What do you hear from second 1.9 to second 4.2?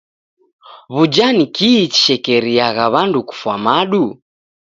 chishekeriagha w'andu kufwa madu?